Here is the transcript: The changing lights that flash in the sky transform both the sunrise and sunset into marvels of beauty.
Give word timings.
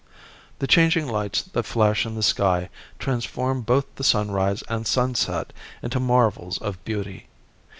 The 0.57 0.65
changing 0.65 1.07
lights 1.07 1.43
that 1.43 1.61
flash 1.61 2.07
in 2.07 2.15
the 2.15 2.23
sky 2.23 2.69
transform 2.97 3.61
both 3.61 3.85
the 3.97 4.03
sunrise 4.03 4.63
and 4.67 4.87
sunset 4.87 5.53
into 5.83 5.99
marvels 5.99 6.57
of 6.57 6.83
beauty. 6.83 7.27